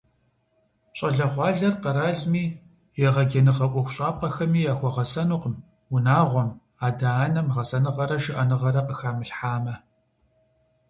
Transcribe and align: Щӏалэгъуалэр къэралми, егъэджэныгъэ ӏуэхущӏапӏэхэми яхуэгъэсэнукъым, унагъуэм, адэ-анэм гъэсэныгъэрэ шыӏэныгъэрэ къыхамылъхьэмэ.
Щӏалэгъуалэр 0.97 1.75
къэралми, 1.83 2.43
егъэджэныгъэ 3.05 3.67
ӏуэхущӏапӏэхэми 3.71 4.61
яхуэгъэсэнукъым, 4.71 5.55
унагъуэм, 5.93 6.49
адэ-анэм 6.87 7.47
гъэсэныгъэрэ 7.55 8.17
шыӏэныгъэрэ 8.23 8.81
къыхамылъхьэмэ. 8.87 9.75